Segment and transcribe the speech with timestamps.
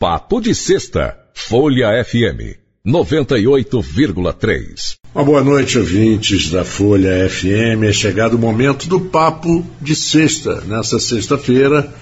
[0.00, 2.54] Papo de Sexta, Folha FM
[2.86, 4.94] 98,3.
[5.12, 7.82] Uma boa noite, ouvintes da Folha FM.
[7.82, 11.92] É chegado o momento do Papo de Sexta, nessa sexta-feira.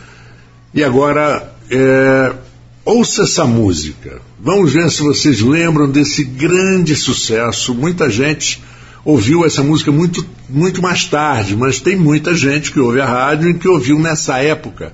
[0.74, 2.34] E agora, é...
[2.84, 4.20] ouça essa música.
[4.38, 7.74] Vamos ver se vocês lembram desse grande sucesso.
[7.74, 8.62] Muita gente
[9.06, 13.48] ouviu essa música muito, muito mais tarde, mas tem muita gente que ouve a rádio
[13.48, 14.92] e que ouviu nessa época,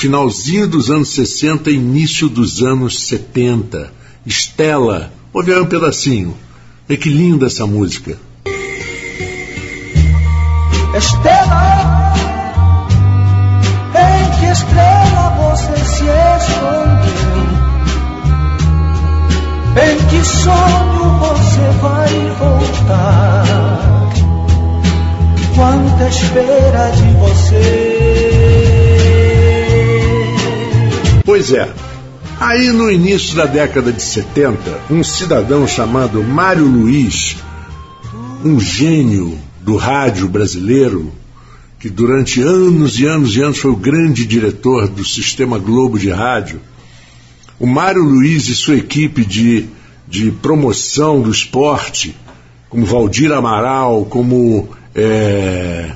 [0.00, 3.92] finalzinho dos anos 60, início dos anos 70.
[4.24, 6.34] Estela, ouve aí um pedacinho.
[6.88, 8.18] É que linda essa música.
[10.96, 12.14] Estela,
[13.94, 16.04] em que estrela você se
[16.38, 17.50] escondeu?
[19.76, 23.44] Em que sonho você vai voltar?
[25.54, 28.19] Quanta espera de você.
[31.30, 31.72] Pois é.
[32.40, 34.58] Aí no início da década de 70,
[34.90, 37.36] um cidadão chamado Mário Luiz,
[38.44, 41.12] um gênio do rádio brasileiro,
[41.78, 46.10] que durante anos e anos e anos foi o grande diretor do Sistema Globo de
[46.10, 46.60] Rádio,
[47.60, 49.66] o Mário Luiz e sua equipe de,
[50.08, 52.12] de promoção do esporte,
[52.68, 55.92] como Valdir Amaral, como é,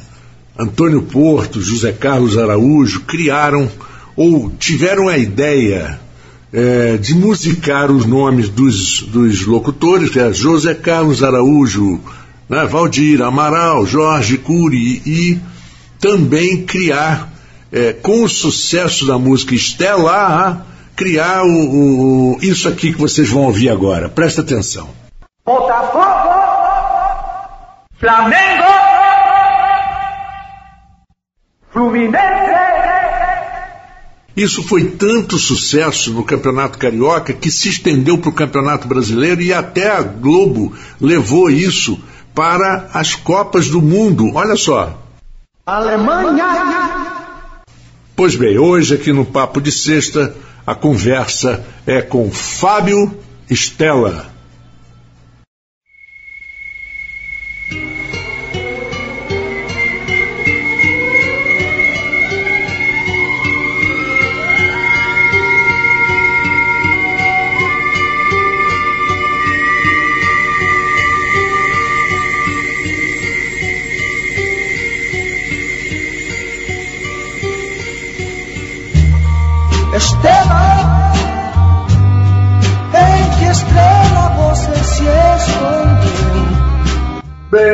[0.56, 3.69] Antônio Porto, José Carlos Araújo, criaram
[4.16, 5.98] ou tiveram a ideia
[6.52, 12.00] é, de musicar os nomes dos, dos locutores, que é José Carlos Araújo,
[12.48, 15.40] né, Valdir Amaral, Jorge Cury, e
[15.98, 17.28] também criar,
[17.72, 23.42] é, com o sucesso da música Estela, criar o, o, isso aqui que vocês vão
[23.42, 24.08] ouvir agora.
[24.08, 24.88] Presta atenção.
[25.44, 26.04] Botafogo,
[27.98, 28.64] Flamengo,
[31.72, 32.73] Fluminense.
[34.36, 39.52] Isso foi tanto sucesso no Campeonato Carioca que se estendeu para o Campeonato Brasileiro e
[39.52, 42.00] até a Globo levou isso
[42.34, 44.32] para as Copas do Mundo.
[44.34, 45.00] Olha só.
[45.64, 46.44] Alemanha.
[48.16, 50.34] Pois bem, hoje aqui no Papo de Sexta
[50.66, 53.16] a conversa é com Fábio
[53.48, 54.34] Estela.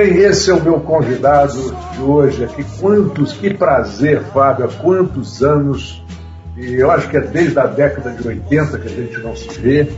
[0.00, 2.64] Bem, esse é o meu convidado de hoje aqui.
[2.80, 6.02] Quantos, que prazer, Fábio, quantos anos,
[6.56, 9.50] e eu acho que é desde a década de 80 que a gente não se
[9.60, 9.92] vê.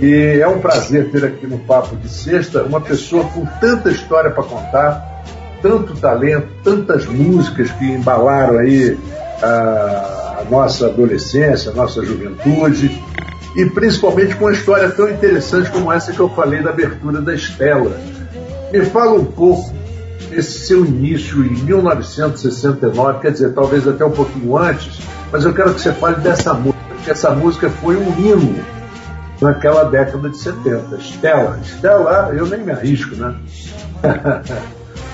[0.00, 4.28] E é um prazer ter aqui no Papo de Sexta uma pessoa com tanta história
[4.28, 5.22] para contar,
[5.62, 8.98] tanto talento, tantas músicas que embalaram aí
[9.40, 13.02] a a nossa adolescência, a nossa juventude,
[13.56, 17.34] e principalmente com uma história tão interessante como essa que eu falei da abertura da
[17.34, 17.96] Estela.
[18.74, 19.72] Me fala um pouco
[20.30, 24.98] desse seu início em 1969, quer dizer, talvez até um pouquinho antes,
[25.30, 28.64] mas eu quero que você fale dessa música, porque essa música foi um hino
[29.40, 30.96] naquela década de 70.
[30.96, 33.36] Estela, Estela, eu nem me arrisco, né?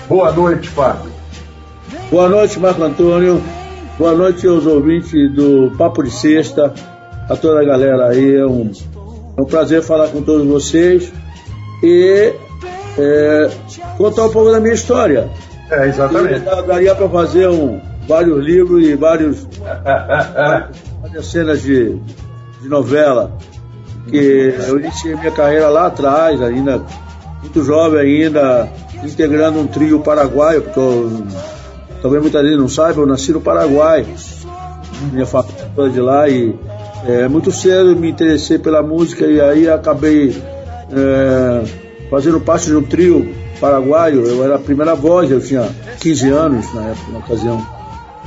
[0.09, 1.13] Boa noite, Fábio.
[2.11, 3.43] Boa noite, Marco Antônio.
[3.99, 6.73] Boa noite aos ouvintes do Papo de Sexta,
[7.29, 8.37] a toda a galera aí.
[8.37, 8.73] É um,
[9.37, 11.13] é um prazer falar com todos vocês
[11.83, 12.33] e
[13.01, 13.51] é,
[13.97, 15.31] contar um pouco da minha história.
[15.71, 16.43] É, exatamente.
[16.43, 19.47] E, daria para fazer um, vários livros e vários,
[21.01, 21.97] várias cenas de,
[22.61, 23.33] de novela.
[24.09, 26.83] Que eu iniciei minha carreira lá atrás, ainda
[27.43, 28.69] muito jovem ainda,
[29.05, 31.27] integrando um trio paraguaio, porque eu
[32.03, 34.07] talvez muita gente não saiba, eu nasci no Paraguai,
[35.13, 36.55] minha família toda de lá e
[37.07, 40.31] é, muito cedo me interessei pela música e aí acabei
[40.93, 41.63] é,
[42.11, 45.69] fazendo parte de um trio paraguaio, eu era a primeira voz, eu tinha
[46.01, 47.67] 15 anos na época, na ocasião,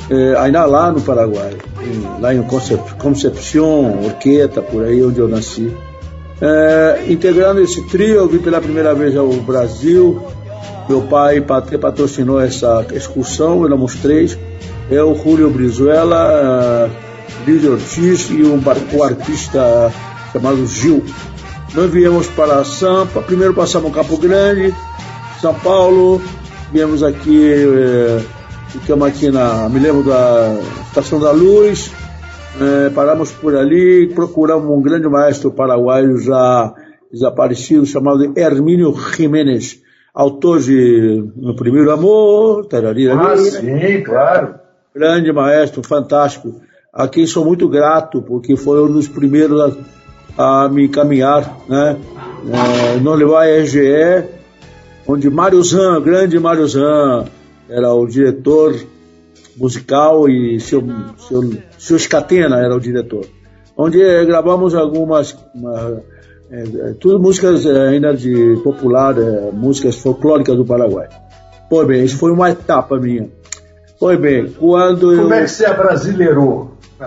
[0.09, 5.27] é, ainda lá no Paraguai, em, lá em Concep Concepción, Orqueta, por aí onde eu
[5.27, 5.71] nasci.
[6.41, 10.21] É, integrando esse trio, eu vim pela primeira vez ao Brasil,
[10.87, 14.37] meu pai patrocinou essa excursão, éramos três.
[14.91, 18.61] É o Julio Brizuela, uh, Lídio Ortiz e um,
[18.93, 19.91] um artista
[20.31, 21.03] chamado Gil.
[21.75, 24.73] Nós viemos para Sampa, primeiro passamos Campo Grande,
[25.41, 26.21] São Paulo,
[26.71, 28.21] viemos aqui, eh,
[28.69, 30.55] ficamos aqui na, me lembro da
[30.87, 31.91] Estação da Luz,
[32.61, 36.71] É, paramos por ali, procuramos um grande maestro paraguaio já
[37.11, 39.81] desaparecido, chamado Hermínio Jiménez,
[40.13, 44.53] autor de No Primeiro Amor, tararira, Ah, sim, claro.
[44.93, 46.61] grande maestro, fantástico,
[46.93, 49.75] a quem sou muito grato, porque foi um dos primeiros
[50.37, 51.97] a, me encaminhar, né?
[52.45, 54.25] É, no levar RGE,
[55.07, 57.25] onde Mário Zan, grande Mário Zan,
[57.69, 58.75] era o diretor
[59.55, 60.83] musical e seu,
[61.17, 63.25] seu, seu Scatena era o diretor.
[63.75, 66.01] Onde eh, gravamos algumas, uma,
[66.51, 71.07] é, tudo músicas ainda de popular, é, músicas folclóricas do Paraguai.
[71.69, 73.29] Pois bem, isso foi uma etapa minha.
[73.99, 75.23] Pois bem, quando eu...
[75.23, 75.73] Como é que você é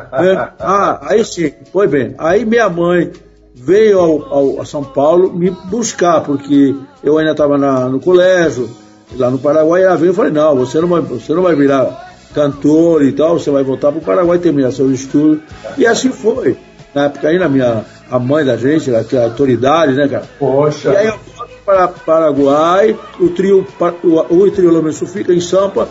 [0.02, 0.40] brasileiro?
[0.40, 2.14] É, ah, aí sim, pois bem.
[2.18, 3.10] Aí minha mãe
[3.54, 7.56] veio ao, ao- a São Paulo me buscar, porque eu ainda estava
[7.88, 8.68] no colégio,
[9.16, 12.04] lá no Paraguai, ela veio e falei, não, você não vai, você não vai virar
[12.34, 15.40] cantor e tal, você vai voltar para o Paraguai terminar seus estudos.
[15.78, 16.56] E assim foi.
[16.94, 20.24] Na época ainda a minha, a mãe da gente, a, a autoridade, né, cara?
[20.38, 20.90] Poxa.
[20.92, 23.66] E aí eu volto para Paraguai, o trio,
[24.02, 25.88] o, o trio Lomenso fica em Sampa,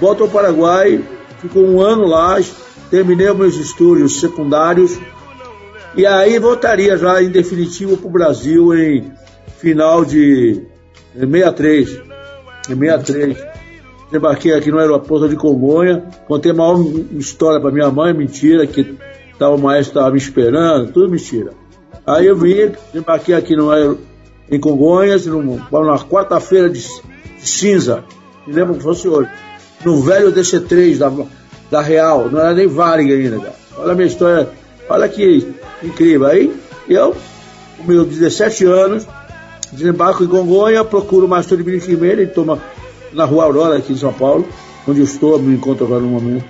[0.00, 1.02] volto ao Paraguai,
[1.40, 2.38] fico um ano lá,
[2.90, 4.98] terminei meus estudos secundários,
[5.96, 9.10] e aí voltaria já em definitivo para o Brasil em
[9.58, 10.62] final de
[11.14, 11.90] em 63.
[12.68, 13.36] Em 63.
[14.10, 16.78] Desembarquei aqui no aeroporto de Congonha, contei a maior
[17.18, 18.96] história para minha mãe, mentira, que
[19.38, 21.50] tava, o maestro estava me esperando, tudo mentira.
[22.06, 23.96] Aí eu vim, desembarquei aqui no aer-
[24.48, 28.04] em Congonhas, num- numa quarta-feira de, de cinza,
[28.46, 29.28] me lembro que fosse hoje,
[29.84, 31.10] no velho DC3 da,
[31.70, 33.54] da Real, não era nem Varig ainda, cara.
[33.78, 34.48] Olha a minha história,
[34.88, 35.46] olha que
[35.82, 36.26] incrível.
[36.26, 36.52] Aí
[36.88, 37.16] eu,
[37.76, 39.06] com meus 17 anos,
[39.72, 42.58] desembarco em Congonha, procuro o Mastor de Benito Jimenez, ele toma
[43.12, 44.46] na Rua Aurora, aqui em São Paulo,
[44.86, 46.44] onde eu estou, me encontro agora no momento.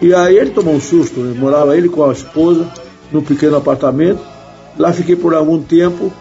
[0.00, 1.34] E aí ele tomou um susto, né?
[1.38, 2.70] morava ele com a esposa,
[3.10, 4.20] num pequeno apartamento.
[4.78, 6.12] Lá fiquei por algum tempo,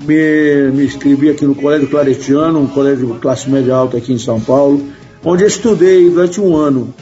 [0.00, 4.18] me, me inscrevi aqui no Colégio Claretiano, um colégio de classe média alta aqui em
[4.18, 4.80] São Paulo,
[5.24, 6.94] onde estudei durante um ano.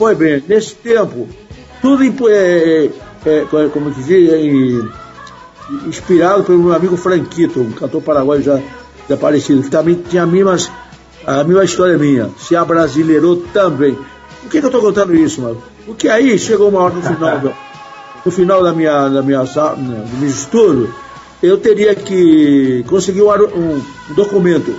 [0.00, 1.28] Pois bem, nesse tempo,
[1.82, 2.88] tudo em, é,
[3.26, 4.88] é, é, como que diz, é, em-
[5.86, 8.58] inspirado pelo meu amigo Franquito, um cantor paraguaio já
[9.06, 10.56] desaparecido, que também tinha a mesma,
[11.26, 13.92] a mesma história minha, se abrasileirou também.
[14.40, 15.62] Por que, que eu estou contando isso, mano?
[15.84, 17.52] Porque aí chegou uma hora no final, do-
[18.24, 20.94] no final da minha, da minha, sa- né, do meu estudo,
[21.42, 24.74] eu teria que conseguir um, um documento,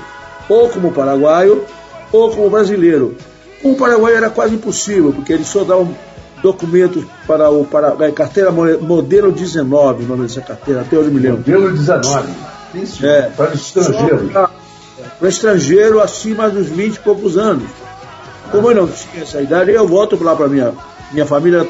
[0.50, 1.63] ou como paraguaio,
[2.12, 3.15] ou como brasileiro.
[3.61, 5.95] Com o paraguaio era quase impossível, porque eles só davam
[6.41, 11.11] documentos para o para, a carteira mo- modelo 19, o nome dessa carteira, até hoje
[11.11, 11.37] me lembro.
[11.39, 12.29] Modelo 19.
[12.73, 13.23] Isso, É.
[13.35, 14.31] para os estrangeiros.
[14.31, 17.69] Para estrangeiro acima dos 20 e poucos anos.
[18.51, 20.73] Como eu não tinha essa idade, eu volto lá para minha,
[21.11, 21.67] minha família.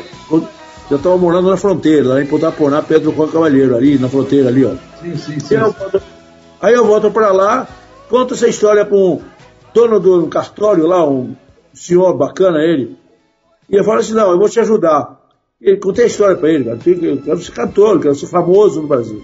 [0.89, 4.49] Eu estava morando na fronteira, lá em Potaponá, perto do Juan Cavalheiro, ali na fronteira,
[4.49, 4.71] ali, ó.
[5.01, 5.55] Sim, sim, sim.
[5.55, 6.01] Eu volto-
[6.61, 7.67] aí eu volto para lá,
[8.09, 9.19] conto essa história para um
[9.73, 11.33] dono do cartório lá, um
[11.73, 12.97] senhor bacana ele.
[13.69, 15.19] E eu falo assim, não, eu vou te ajudar.
[15.61, 16.69] E contei a história para ele.
[16.69, 16.77] Eu
[17.21, 19.21] quero ser cantor, eu ser famoso no Brasil.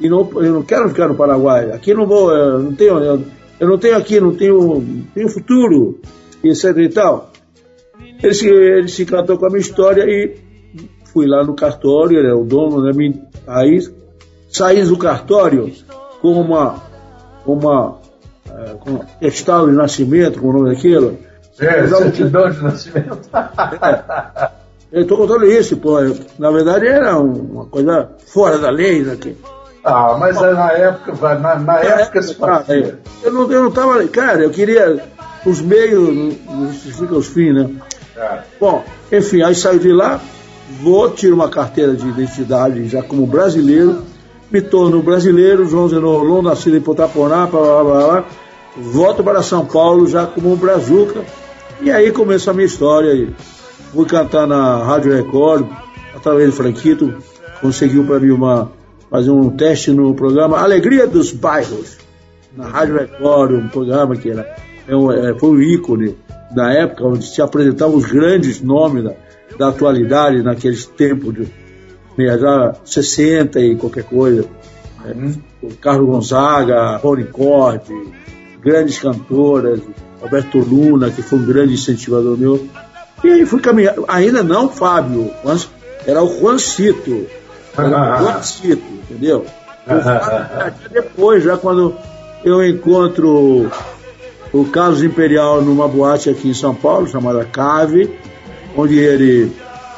[0.00, 1.70] E não, eu não quero ficar no Paraguai.
[1.72, 3.22] Aqui não vou, eu não tenho, eu,
[3.60, 6.00] eu não tenho aqui, não tenho, tenho futuro,
[6.42, 7.30] etc e tal.
[8.22, 10.36] Ele se, ele se encantou com a minha história e
[11.12, 12.92] fui lá no cartório, ele é o dono, né?
[12.92, 13.80] me- Aí
[14.50, 15.72] saí do cartório
[16.20, 16.82] com uma,
[17.46, 17.98] uma,
[18.48, 21.16] eh, com uma testal de nascimento, com o nome daquilo.
[21.60, 23.18] É, certidão de nascimento.
[24.90, 25.98] Eu estou contando isso, pô.
[26.38, 29.16] Na verdade era um- uma coisa fora da lei, né?
[29.20, 29.36] que-
[29.84, 32.98] ah, mas é na época, na, na época se Ah, fazia.
[33.22, 33.26] é.
[33.26, 34.02] eu, não, eu não tava.
[34.08, 35.02] Cara, eu queria.
[35.44, 37.70] Os meios não justificam os fins, né?
[38.16, 38.38] É.
[38.58, 40.20] Bom, enfim, aí saio de lá,
[40.82, 44.02] vou, tiro uma carteira de identidade já como brasileiro,
[44.50, 48.24] me torno brasileiro, João Zenolon, nascido em Potaponá, blá, blá, blá, blá,
[48.76, 51.20] volto para São Paulo já como um brazuca,
[51.80, 53.28] e aí começa a minha história.
[53.92, 55.66] Fui cantar na Rádio Record,
[56.14, 57.14] através do Franquito,
[57.60, 58.70] conseguiu para mim uma,
[59.10, 61.96] fazer um teste no programa Alegria dos Bairros,
[62.56, 64.54] na Rádio Record, um programa que era,
[64.86, 66.16] é um- é, foi um ícone
[66.54, 69.12] na época onde se apresentavam os grandes nomes da,
[69.58, 71.48] da atualidade naqueles tempos de
[72.16, 74.44] né, já 60 e qualquer coisa.
[75.06, 77.92] É, o Carlos Gonzaga, Rony Corte,
[78.60, 79.80] grandes cantoras,
[80.22, 82.66] Alberto Luna, que foi um grande incentivador meu.
[83.22, 85.68] E aí fui caminhar, ainda não Fábio, mas
[86.06, 87.26] era o Juancito.
[87.76, 89.44] Era o Juancito, entendeu?
[89.86, 91.94] O Fábio já tinha depois, já quando
[92.44, 93.70] eu encontro
[94.52, 98.18] o Carlos Imperial numa boate aqui em São Paulo, chamada Cave,
[98.76, 99.52] onde ele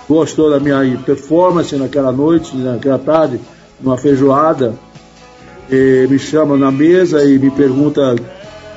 [0.09, 3.41] gostou da minha performance naquela noite, naquela tarde,
[3.81, 4.75] numa feijoada,
[5.71, 8.17] me chama na mesa e me pergunta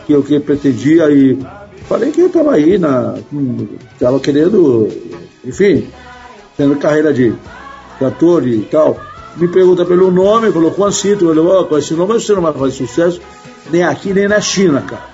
[0.06, 1.38] que o que pretendia e
[1.88, 3.16] falei que eu estava aí na
[3.94, 4.88] estava querendo
[5.46, 5.88] enfim
[6.58, 7.34] tendo carreira de
[8.00, 9.00] cantor e tal.
[9.36, 12.54] Me pergunta pelo nome falou Juancito eu falei, oh, com esse nome você não vai
[12.54, 13.22] fazer sucesso
[13.72, 15.14] nem aqui nem na China cara.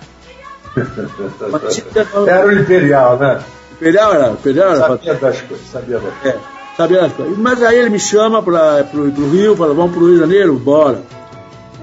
[2.27, 3.41] Era o Imperial né?
[3.73, 6.39] Imperial era Imperial era sabia das coisas sabia das coisas é,
[6.75, 7.37] sabia das coisas.
[7.37, 10.53] Mas aí ele me chama para o Rio fala vamos para o Rio de Janeiro
[10.55, 11.01] bora.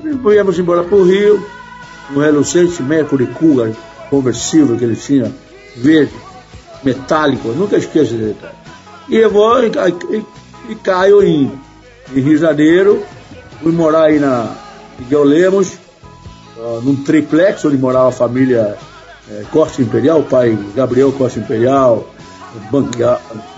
[0.02, 1.44] Viemos embora para o Rio,
[2.10, 3.72] no relucente Mercury Cougar
[4.10, 5.32] conversível que ele tinha,
[5.76, 6.12] verde,
[6.82, 8.36] metálico, nunca esqueço dele.
[9.08, 9.70] E eu vou e,
[10.10, 10.24] e,
[10.70, 11.50] e caio em,
[12.14, 13.02] em, Rio de Janeiro,
[13.62, 14.54] fui morar aí na
[14.98, 15.78] Miguel Lemos,
[16.56, 18.76] uh, num triplex onde morava a família
[19.30, 22.08] é, Costa Imperial, o pai Gabriel Costa Imperial,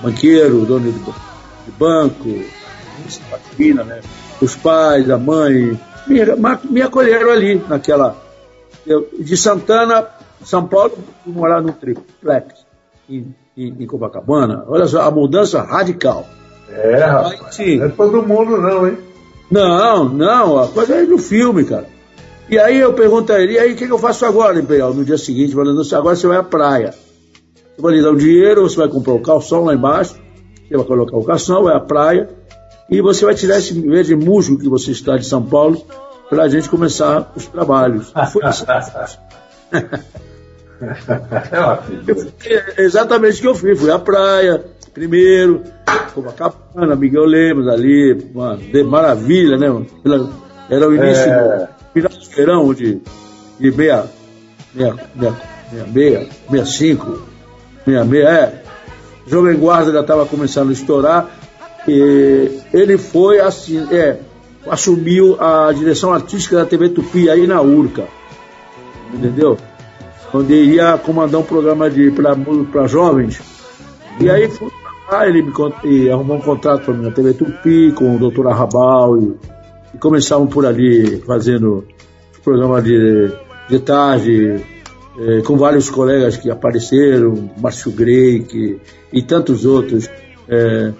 [0.02, 4.00] banqueiro, dono de, de banco, né?
[4.40, 6.20] os pais, a mãe, me,
[6.70, 8.27] me acolheram ali, naquela.
[9.18, 10.06] De Santana,
[10.44, 10.92] São Paulo,
[11.24, 12.66] fui morar no triplex,
[13.08, 14.64] em, em, em, Copacabana.
[14.66, 16.26] Olha só, a mudança radical.
[16.70, 17.54] É, rapaz.
[17.54, 17.76] sim.
[17.78, 18.98] Não é todo mundo, não, hein?
[19.50, 21.86] Não, não, a coisa é do filme, cara.
[22.50, 24.94] E aí eu pergunto a ele, e aí o que, que, eu faço agora, Imperial?
[24.94, 26.94] No dia seguinte, falando assim, agora você vai à praia.
[27.76, 30.16] Eu vou lhe dar o dinheiro, você vai comprar o calção lá embaixo,
[30.66, 32.28] você vai colocar o calção, vai à praia,
[32.90, 35.82] e você vai tirar esse verde musgo que você está de São Paulo
[36.28, 38.12] para a gente começar os trabalhos.
[38.32, 38.64] Foi assim.
[42.76, 43.80] é exatamente o que eu fiz.
[43.80, 44.64] Fui à praia
[44.98, 45.62] primeiro,
[46.12, 49.66] Copacabana, Miguel Lemos ali, mano, de maravilha, né?
[50.68, 51.68] Era o início é...
[51.94, 53.00] do verão de,
[53.60, 54.06] de meia,
[54.74, 55.36] meia, meia,
[55.72, 57.22] meia, meia, meia cinco,
[57.86, 58.62] meia, meia, é.
[59.26, 61.30] Jovem Guarda já estava começando a estourar.
[61.86, 64.18] E ele foi assim, é,
[64.70, 68.06] assumiu a direção artística da TV Tupi aí na Urca,
[69.12, 69.56] entendeu?
[70.32, 73.40] Onde ia comandar um programa de para jovens.
[74.20, 74.70] E aí fui
[75.10, 75.52] lá, ele me
[75.84, 79.34] e arrumou um contrato para mim na TV Tupi com o doutor Arrabal e,
[79.94, 79.98] e
[80.46, 81.86] por ali fazendo
[82.44, 83.30] programa de,
[83.68, 84.64] de tarde,
[85.18, 88.80] eh, com vários colegas que apareceram, Márcio Greik
[89.12, 90.08] e tantos outros.
[90.48, 90.92] Eh,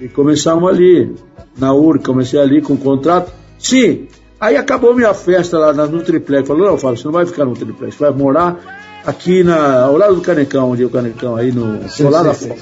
[0.00, 1.14] e começamos ali,
[1.58, 3.32] na UR, comecei ali com o contrato.
[3.58, 4.08] Sim,
[4.40, 6.48] aí acabou minha festa lá no Triplex.
[6.48, 8.58] Falou, não, Fábio, você não vai ficar no Triplex, vai morar
[9.04, 11.88] aqui na, ao lado do Canecão, onde é o Canecão, aí no.
[11.88, 12.54] Sim, lá da fora.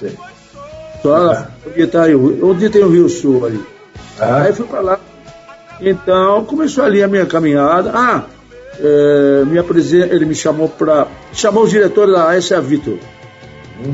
[1.04, 3.60] lá da onde, tá aí, onde tem o Rio Sul ali.
[4.18, 4.42] Ah.
[4.42, 5.00] Aí fui para lá.
[5.80, 7.92] Então começou ali a minha caminhada.
[7.94, 8.24] Ah,
[8.80, 9.58] é, me
[9.92, 11.06] ele me chamou para.
[11.32, 12.98] Chamou os diretores da SA Vitor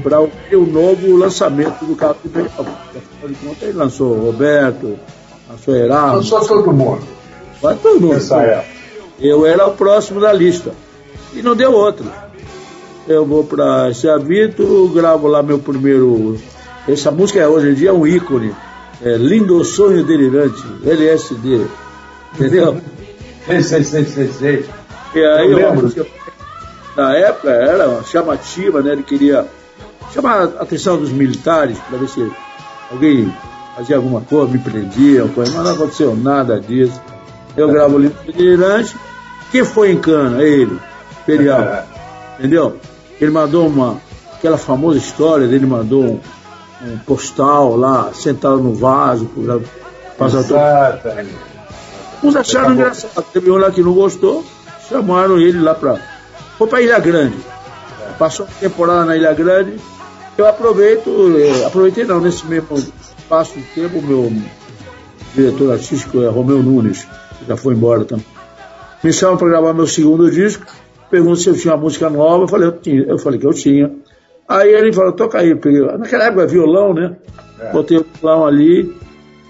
[0.02, 2.60] para o novo lançamento do carro Imperial.
[2.60, 4.98] Afinal de contas, ele lançou o Roberto,
[5.48, 6.16] lançou Erasmo.
[6.16, 7.02] Lançou todo mundo.
[7.60, 8.18] Vai todo mundo.
[9.20, 10.72] Eu era o próximo da lista.
[11.34, 12.10] E não deu outro.
[13.06, 13.90] Eu vou para
[14.22, 16.38] Vitor, gravo lá meu primeiro.
[16.88, 18.54] Essa música é, hoje em dia é um ícone.
[19.02, 21.66] É Lindo Sonho Delirante, LSD.
[22.34, 22.80] Entendeu?
[23.46, 24.64] sei, sei, sei, sei, sei.
[25.14, 26.06] E aí eu, eu lembro.
[26.96, 28.92] Na época era chamativa, né?
[28.92, 29.46] Ele queria
[30.14, 32.32] chamar a atenção dos militares para ver se
[32.90, 33.34] alguém
[33.74, 37.02] fazia alguma coisa, me prendia, mas não aconteceu nada disso.
[37.56, 38.96] Eu gravo o livro Delirante.
[39.50, 40.40] Quem foi em cana?
[40.42, 40.78] Ele,
[41.22, 41.84] Imperial.
[42.38, 42.76] Entendeu?
[43.20, 44.00] Ele mandou uma.
[44.34, 46.20] Aquela famosa história dele mandou um,
[46.82, 49.28] um postal lá, sentado no vaso,
[50.18, 51.28] passar todo.
[52.22, 53.24] Uns acharam engraçado.
[53.32, 54.44] Teve um lá que não gostou,
[54.88, 55.98] chamaram ele lá para.
[56.58, 57.36] Foi para Ilha Grande.
[58.18, 59.76] Passou uma temporada na Ilha Grande
[60.36, 64.32] eu aproveito, eh, aproveitei não, nesse mesmo espaço de tempo, o meu
[65.34, 67.06] diretor artístico é Romeu Nunes,
[67.38, 68.26] que já foi embora também.
[69.02, 70.66] Me chamam para gravar meu segundo disco,
[71.10, 73.52] perguntam se eu tinha uma música nova, eu falei, eu, tinha, eu falei que eu
[73.52, 73.92] tinha.
[74.48, 77.16] Aí ele falou, toca aí, peguei, naquela época violão, né?
[77.60, 77.72] É.
[77.72, 78.92] Botei o violão ali,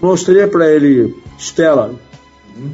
[0.01, 1.91] mostrei para ele Stella,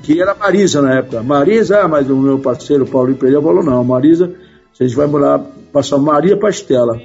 [0.03, 1.23] que era Marisa na época.
[1.23, 4.31] Marisa, mas o meu parceiro Paulo Imperial falou, não, Marisa,
[4.79, 5.39] a gente vai morar,
[5.71, 6.99] passar Maria para Estela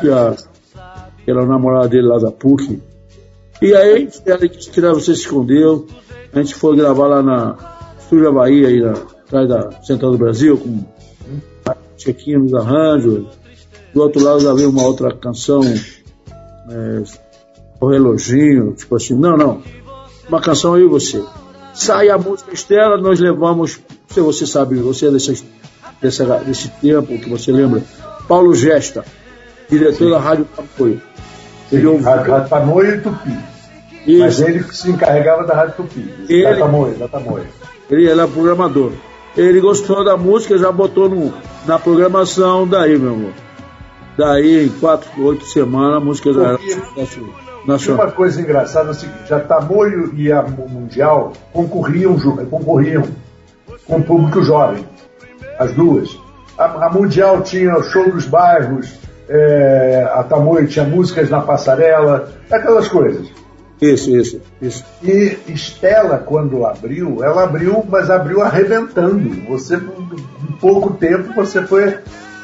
[0.00, 0.36] que a,
[1.26, 2.80] era a namorada dele lá da PUC.
[3.60, 5.86] E aí ela disse que você se escondeu.
[6.32, 7.56] A gente foi gravar lá na
[7.98, 10.84] Estúdio Bahia, aí na, atrás da Central do Brasil, com
[11.96, 13.26] chequinho nos arranjos.
[13.94, 17.02] Do outro lado já veio uma outra canção, é,
[17.80, 19.62] o reloginho, tipo assim, não, não.
[20.28, 21.22] Uma canção e você.
[21.74, 25.44] Sai a música Estela, nós levamos, se você sabe, você é desse,
[26.00, 27.82] desse, desse tempo que você lembra,
[28.26, 29.04] Paulo Gesta
[29.68, 31.00] diretor da Rádio Apoio.
[31.70, 32.04] Ele ouviu...
[32.04, 33.38] Rádio Tamoio e Tupi.
[34.06, 34.18] Isso.
[34.18, 36.14] Mas ele se encarregava da Rádio Tupi.
[36.28, 37.46] Ele, da Tamoio, da Tamoio.
[37.90, 38.92] Ele era programador.
[39.36, 41.32] Ele gostou da música, já botou no,
[41.66, 43.32] na programação daí, meu amor.
[44.18, 46.58] Daí, em quatro, oito semanas, a música já era
[47.66, 48.04] nacional.
[48.04, 52.18] uma coisa engraçada é o seguinte, a Tamoio e a Mundial concorriam,
[52.50, 53.04] concorriam
[53.86, 54.86] com o público jovem,
[55.58, 56.18] as duas.
[56.58, 58.98] A, a Mundial tinha o show dos bairros,
[59.28, 63.26] é, a Tamoio tinha músicas na passarela, aquelas coisas.
[63.80, 64.84] Isso, isso, isso.
[65.02, 69.42] E Estela, quando abriu, ela abriu, mas abriu arrebentando.
[69.48, 71.98] Você, em pouco tempo, você foi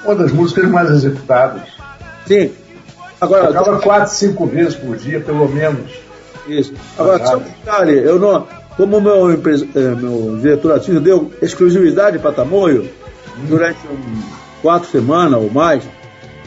[0.04, 1.62] uma das músicas mais executadas.
[2.26, 2.50] Sim.
[3.20, 5.92] Agora, Tocava quatro, cinco vezes por dia, pelo menos.
[6.48, 6.72] Isso.
[6.98, 12.32] Agora, só um detalhe, eu não, como meu, é, meu diretor artístico deu exclusividade para
[12.32, 13.46] Tamoio, hum.
[13.48, 14.22] durante um,
[14.62, 15.84] quatro semanas ou mais,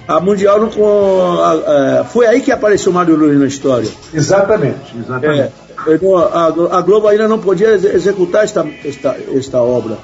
[0.07, 1.41] a Mundial não.
[1.41, 3.89] A, a, foi aí que apareceu o Mário Luiz na história.
[4.13, 5.51] Exatamente, exatamente.
[5.87, 5.99] É,
[6.33, 9.97] a, a, Globo ainda não podia executar esta, esta, esta obra.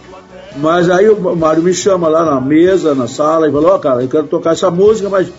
[0.56, 3.80] Mas aí o Mário me chama lá na mesa, na sala, e falou, ó, oh,
[3.80, 5.32] cara, eu quero tocar essa música, mas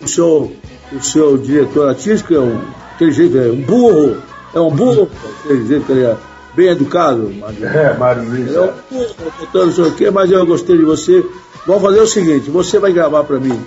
[0.00, 0.52] o seu,
[0.92, 2.60] o seu diretor artístico é um,
[2.94, 4.16] aquele jeito, é um burro,
[4.54, 5.08] é um burro,
[5.44, 6.16] aquele jeito que ele é
[6.54, 7.32] bem educado.
[7.40, 7.66] Mário.
[7.66, 8.54] É, Mário Luiz.
[8.54, 9.14] É um burro,
[9.52, 11.24] não sei o quê, mas eu gostei de você.
[11.66, 13.60] Vamos fazer o seguinte, você vai gravar para mim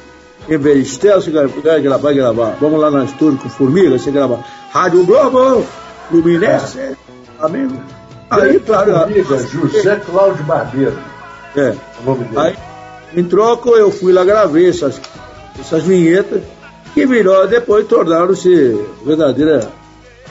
[0.47, 2.57] em você vai gravar, vai gravar.
[2.61, 4.39] Vamos lá na estúdio com Formiga, você grava
[4.71, 5.65] Rádio Globo,
[6.11, 6.95] Luminense, é.
[7.39, 7.75] amigo.
[8.29, 8.99] Aí, claro.
[8.99, 10.97] Formiga, José Cláudio Barbeiro.
[11.55, 11.73] É.
[12.01, 12.39] O nome dele.
[12.39, 12.55] Aí,
[13.15, 15.01] em troca, eu fui lá, gravei essas,
[15.59, 16.43] essas vinhetas
[16.93, 19.67] que virou, depois tornaram-se verdadeira,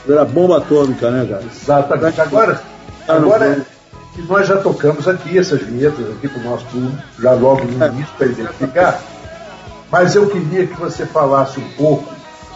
[0.05, 1.43] verdadeira bomba atômica, né, cara?
[1.43, 2.21] Exatamente.
[2.21, 2.61] Agora,
[3.07, 3.65] agora
[4.27, 7.87] nós já tocamos aqui essas vinhetas aqui para o nosso público, já logo no é.
[7.87, 9.01] início para identificar.
[9.95, 12.13] Mas eu queria que você falasse um pouco,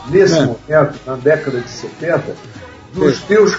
[0.10, 0.41] nesse é.
[0.41, 2.36] momento, na década de 70,
[2.93, 3.27] dos é.
[3.27, 3.58] teus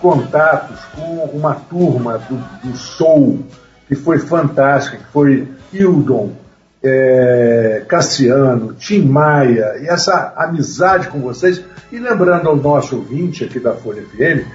[0.00, 3.44] contatos com uma turma do, do Soul,
[3.88, 6.34] que foi fantástica, que foi Hildon,
[6.80, 11.60] é, Cassiano, Tim Maia, e essa amizade com vocês.
[11.90, 14.46] E lembrando ao nosso ouvinte aqui da Folha FM,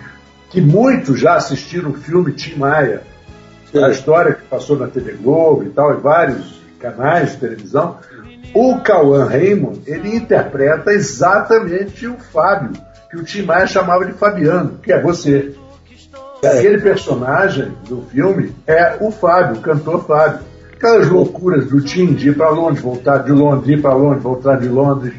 [0.50, 3.02] que muitos já assistiram o filme Tim Maia,
[3.70, 3.84] Sim.
[3.84, 7.98] a história que passou na TV Globo e tal, em vários canais de televisão,
[8.54, 12.72] o Cauã Raymond, ele interpreta exatamente o Fábio,
[13.10, 15.54] que o Tim Maia chamava de Fabiano, que é você.
[16.44, 20.40] Aquele personagem do filme é o Fábio, o cantor Fábio.
[20.74, 24.60] Aquelas loucuras do Tim de ir para Londres, voltar de Londres, ir para Londres, voltar
[24.60, 25.14] de Londres.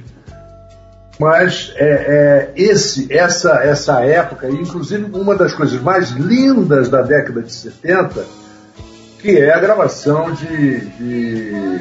[1.21, 7.43] Mas é, é, esse, essa, essa época, inclusive uma das coisas mais lindas da década
[7.43, 8.25] de 70,
[9.21, 11.81] que é a gravação de, de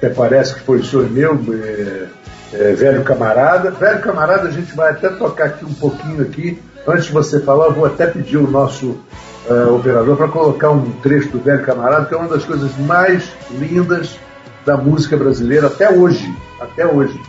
[0.00, 2.06] até parece que foi o senhor meu, é,
[2.54, 3.70] é, velho camarada.
[3.70, 6.58] Velho camarada, a gente vai até tocar aqui um pouquinho aqui.
[6.88, 8.98] Antes de você falar, eu vou até pedir o nosso
[9.46, 13.30] uh, operador para colocar um trecho do velho camarada, que é uma das coisas mais
[13.50, 14.18] lindas
[14.64, 16.34] da música brasileira até hoje.
[16.58, 17.20] Até hoje.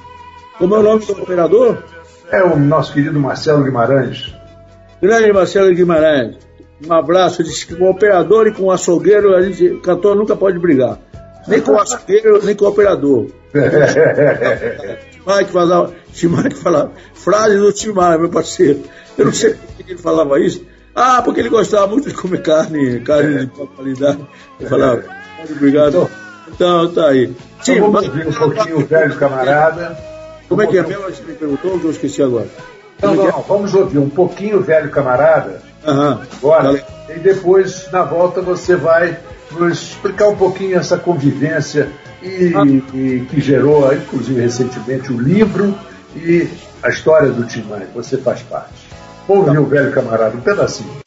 [0.57, 1.77] Como é o nome do operador?
[2.31, 4.33] É o nosso querido Marcelo Guimarães.
[5.01, 6.37] Grande Marcelo Guimarães.
[6.87, 7.43] Um abraço.
[7.43, 10.97] Disse que com o operador e com o açougueiro, a gente, cantor nunca pode brigar.
[11.47, 13.27] Nem com o açougueiro, nem com o operador.
[15.25, 15.93] Mike falava,
[16.61, 18.81] falava, frase do Timar, meu parceiro.
[19.17, 20.65] Eu não sei por que ele falava isso.
[20.95, 24.27] Ah, porque ele gostava muito de comer carne, carne de qualidade.
[24.59, 25.03] Eu falava,
[25.49, 26.09] obrigado.
[26.47, 27.33] Então, tá aí.
[27.61, 29.97] Sim, então vamos ouvir um pouquinho o velho camarada.
[30.49, 31.03] Como é que é mesmo?
[31.03, 32.47] Você me perguntou eu esqueci agora.
[33.01, 35.61] Não, não, não, vamos ouvir um pouquinho o velho camarada.
[35.85, 36.21] Aham.
[36.37, 39.17] Agora, e depois, na volta, você vai
[39.59, 41.89] nos explicar um pouquinho essa convivência
[42.21, 42.65] e, ah.
[42.95, 45.77] e, que gerou, inclusive recentemente, o livro
[46.15, 46.47] e
[46.83, 48.89] a história do Tim Maia, você faz parte.
[49.27, 51.01] Vamos ouvir o velho camarada, um pedacinho.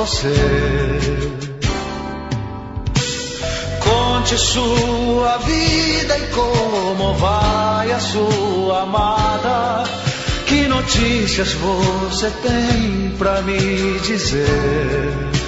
[0.00, 0.34] Você.
[3.80, 9.84] Conte sua vida e como vai a sua amada.
[10.46, 15.39] Que notícias você tem pra me dizer?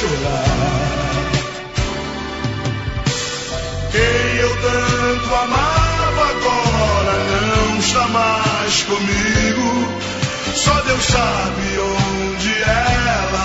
[0.00, 0.44] Chorar.
[3.92, 9.88] Quem eu tanto amava agora não está mais comigo.
[10.54, 13.44] Só Deus sabe onde ela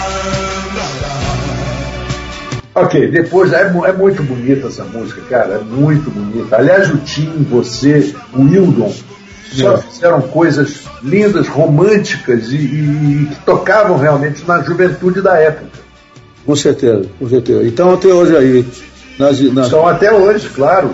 [0.71, 1.25] andará.
[2.75, 6.57] Ok, depois é, é, muito bonita essa música, cara, é muito bonita.
[6.57, 8.93] Aliás, o Tim, você, o Wildon,
[9.51, 9.77] só é.
[9.81, 15.85] fizeram coisas lindas, românticas e, e, e, que tocavam realmente na juventude da época.
[16.45, 17.65] Com certeza, com certeza.
[17.65, 18.65] Então até hoje aí
[19.17, 19.69] nas, nas...
[19.69, 20.91] São até hoje, claro.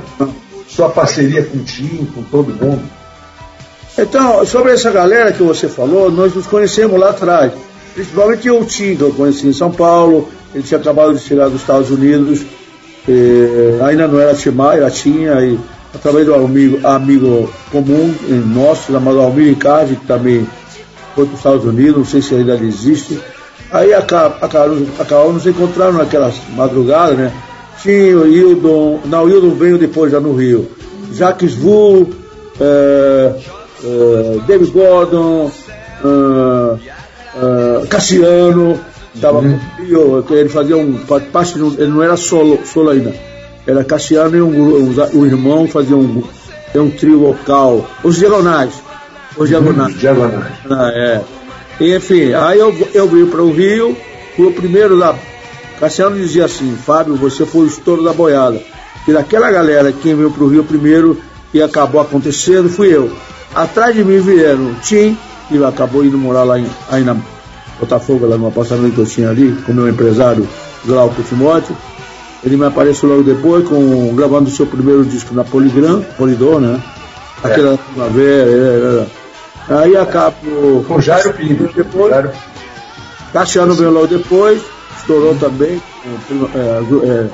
[0.67, 2.81] Sua parceria com o Tim, com todo mundo.
[3.97, 7.51] Então, sobre essa galera que você falou, nós nos conhecemos lá atrás.
[7.93, 10.29] Principalmente o Tim, que eu conheci em São Paulo.
[10.53, 12.41] Ele tinha acabado de chegar dos Estados Unidos.
[13.85, 15.33] ainda não era Timar, era Tinha.
[15.41, 15.59] E,
[15.93, 18.13] através do amigo, amigo comum
[18.53, 20.47] nosso, chamado Almir Ricardi, que também
[21.13, 23.19] foi para os Estados Unidos, não sei se ainda existe.
[23.71, 27.33] Aí acabamos, acabamos nos encontrando naquela madrugada, né?
[27.81, 30.69] tinha o Hildon, não, o Hildon veio depois já no Rio.
[31.13, 32.09] Jacques Vu,
[32.59, 33.35] é,
[33.83, 35.51] é, David Gordon,
[36.03, 38.79] é, Cassiano,
[39.19, 39.59] tava uhum.
[39.79, 40.97] Rio, ele fazia um
[41.31, 43.13] parte, ele não era solo, solo ainda.
[43.65, 46.23] Era Cassiano e um, um, um irmão fazia um,
[46.75, 47.85] um trio vocal.
[48.03, 48.73] Os Diagonais.
[49.37, 49.93] Os Diagonais.
[49.93, 50.53] Uhum, diagonais.
[50.69, 51.21] Ah, é.
[51.79, 53.97] Enfim, aí eu, eu vim para o Rio,
[54.35, 55.17] fui o primeiro lá
[55.81, 58.61] Cassiano dizia assim, Fábio, você foi o estouro da boiada.
[59.07, 61.17] E daquela galera, quem veio para o Rio primeiro
[61.51, 63.11] e acabou acontecendo, fui eu.
[63.55, 65.17] Atrás de mim vieram Tim,
[65.49, 67.17] que acabou indo morar lá em, aí na
[67.79, 70.47] Botafogo, lá no apartamento que eu tinha ali, com meu empresário
[70.85, 71.75] Glauco Timóteo.
[72.43, 76.79] Ele me apareceu logo depois, com, gravando o seu primeiro disco na Poligram, Polidor, né?
[77.43, 77.47] É.
[77.47, 78.51] Aquela primavera.
[78.51, 79.05] É,
[79.69, 80.83] Aí acabou.
[80.87, 81.69] Com Jairo Pinto.
[81.73, 82.31] Depois, Jairo.
[83.33, 84.61] Cassiano veio logo depois
[85.01, 85.81] estourou também,
[86.55, 87.29] é, é,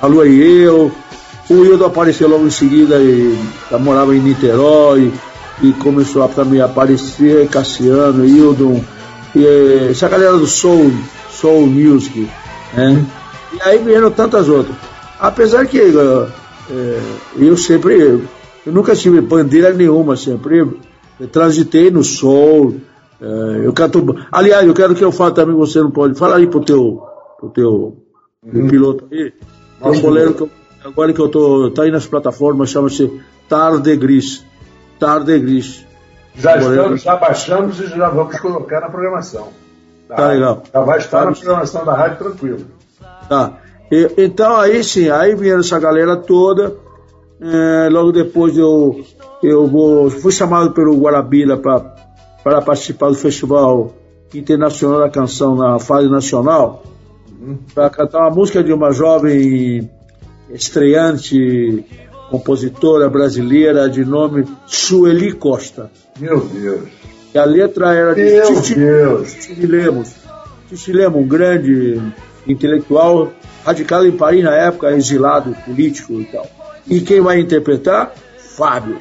[0.00, 0.90] a Lua e eu.
[1.48, 3.36] O Wildo apareceu logo em seguida e
[3.80, 5.12] morava em Niterói
[5.60, 8.82] e começou a também aparecer Cassiano, Hildon,
[9.34, 10.92] e essa galera do Soul,
[11.28, 12.28] Soul Music,
[12.72, 13.04] né?
[13.52, 14.76] E aí vieram tantas outras.
[15.18, 17.00] Apesar que é,
[17.36, 17.94] eu sempre,
[18.64, 20.64] eu nunca tive bandeira nenhuma, sempre
[21.28, 22.80] transitei no Soul,
[23.20, 24.16] é, eu canto.
[24.32, 26.18] Aliás, eu quero que eu fale também, você não pode.
[26.18, 27.02] Fala aí pro teu,
[27.38, 27.96] pro teu
[28.42, 28.68] uhum.
[28.68, 29.32] piloto aí.
[29.82, 30.50] Tem um boleiro que eu,
[30.84, 31.70] agora que eu tô.
[31.70, 34.44] tá aí nas plataformas, chama-se Tarde Gris.
[34.98, 35.84] Tarde Gris.
[36.36, 39.48] Já estamos, já baixamos e já vamos colocar na programação.
[40.08, 40.62] Tá, tá legal.
[40.72, 41.24] Já vai estar tá.
[41.26, 42.66] na programação da rádio tranquilo.
[43.28, 43.58] Tá.
[43.90, 46.76] E, então aí sim, aí vieram essa galera toda.
[47.40, 49.02] É, logo depois eu,
[49.42, 53.94] eu vou, fui chamado pelo Guarabira para participar do Festival
[54.34, 56.82] Internacional da Canção na fase nacional,
[57.40, 57.58] uhum.
[57.74, 59.90] para cantar uma música de uma jovem
[60.50, 61.84] estreante
[62.30, 65.90] compositora brasileira de nome Sueli Costa.
[66.18, 66.88] Meu Deus!
[67.32, 69.32] E a letra era de Meu Titi, Deus.
[69.32, 70.14] Titi Lemos.
[70.68, 72.00] Titi Lemos, um grande
[72.46, 73.32] intelectual,
[73.64, 76.46] radicado em Paris na época, exilado político e tal.
[76.86, 78.12] E quem vai interpretar?
[78.38, 78.98] Fábio.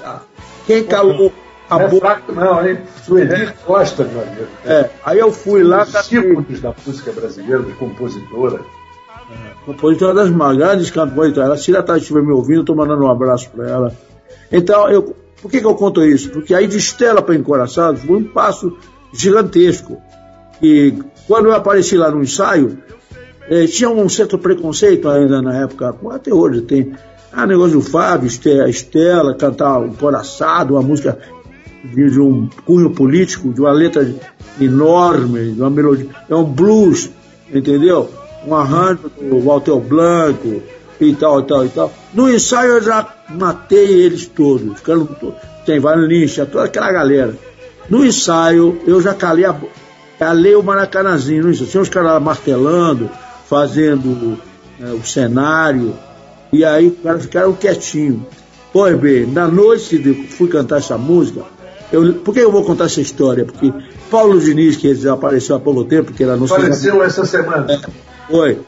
[0.00, 0.22] Tá.
[0.66, 1.32] Quem calou
[1.70, 2.78] a é fraco não, hein?
[3.04, 3.54] Sueli é.
[3.64, 4.46] Costa, meu amigo.
[4.64, 5.84] É, aí eu fui lá...
[5.84, 8.60] Discípulos da música brasileira, de compositora.
[9.30, 11.36] É, compositora das grandes cantoras.
[11.36, 13.92] Ela, se ela tá, estiver me ouvindo, estou mandando um abraço para ela.
[14.50, 16.30] Então, eu, por que, que eu conto isso?
[16.30, 18.76] Porque aí de Estela para Encoraçados foi um passo
[19.12, 20.00] gigantesco.
[20.62, 20.94] E
[21.26, 22.78] quando eu apareci lá no ensaio,
[23.50, 26.92] eh, tinha um certo preconceito ainda na época, até hoje tem.
[27.30, 31.18] Ah, negócio do Fábio, Estela, cantar um coraçado, uma música
[31.84, 34.14] de, de um cunho político, de uma letra
[34.60, 36.06] enorme, de uma melodia.
[36.28, 37.10] É um blues,
[37.52, 38.10] entendeu?
[38.46, 40.62] Um arranjo do Walter Blanco
[41.00, 41.92] e tal, e tal, e tal.
[42.14, 44.80] No ensaio eu já matei eles todos.
[45.64, 47.34] Tem Van Lincha, toda aquela galera.
[47.88, 49.54] No ensaio eu já calei, a,
[50.18, 51.70] calei o Maracanazinho, no ensaio.
[51.70, 53.10] Tinha os caras martelando,
[53.48, 54.38] fazendo
[54.80, 55.94] é, o cenário,
[56.52, 58.22] e aí os caras ficaram quietinhos.
[58.72, 61.42] Pois bem, na noite que fui cantar essa música,
[61.90, 63.44] eu, por que eu vou contar essa história?
[63.44, 63.72] Porque
[64.10, 67.66] Paulo Diniz, que desapareceu há pouco tempo, que era no Faleceu essa semana.
[67.72, 67.80] É,
[68.30, 68.58] foi.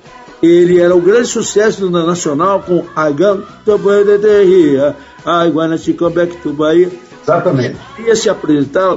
[0.42, 4.94] Ele era o grande sucesso da Nacional com I Got to Here,
[5.26, 6.90] I Wanna Come Back to Bahia.
[7.22, 7.76] Exatamente.
[7.98, 8.96] Ele ia se apresentar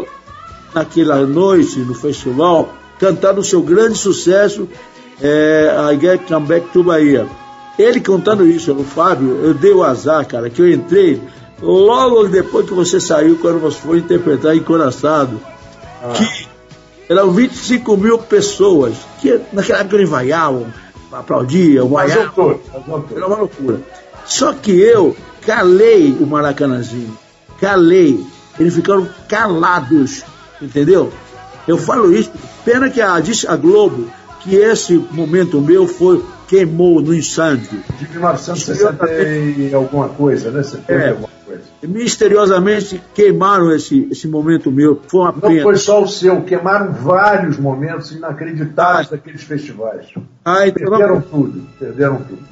[0.74, 4.70] naquela noite no festival, cantando o seu grande sucesso,
[5.22, 7.28] é, I Get Come Back to Bahia.
[7.78, 11.20] Ele contando isso, o Fábio, eu dei o azar, cara, que eu entrei
[11.64, 15.40] Logo depois que você saiu, quando você foi interpretar Encoraçado,
[16.04, 16.12] ah.
[16.14, 16.48] que
[17.10, 20.68] Eram 25 mil pessoas que naquela época eles vaiavam,
[21.12, 22.60] aplaudiam, vaiavam.
[23.16, 23.80] Era uma loucura.
[24.26, 27.18] Só que eu calei o Maracanãzinho.
[27.62, 28.26] Calei.
[28.60, 30.24] Eles ficaram calados,
[30.62, 31.14] entendeu?
[31.66, 32.32] Eu falo isso,
[32.66, 34.08] pena que a, a Globo,
[34.44, 37.82] que esse momento meu foi, queimou no incêndio.
[37.98, 40.62] De 1960 e alguma coisa, né?
[40.62, 41.62] 70 é, alguma coisa.
[41.82, 45.00] Misteriosamente queimaram esse, esse momento meu.
[45.08, 45.64] Foi uma Não pena.
[45.64, 50.08] foi só o seu, queimaram vários momentos inacreditáveis daqueles festivais.
[50.44, 52.44] Ah, então, perderam tudo, perderam tudo.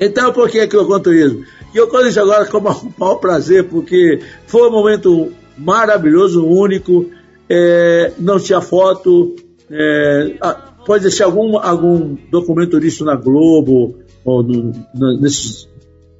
[0.00, 1.44] Então, por que, é que eu conto isso?
[1.74, 2.62] E eu conto isso agora com o
[2.98, 7.06] maior prazer, porque foi um momento maravilhoso, único,
[7.48, 9.36] é, não tinha foto,
[9.70, 10.36] é,
[10.84, 15.68] pode deixar algum, algum documento disso na Globo, ou no, no, nesses,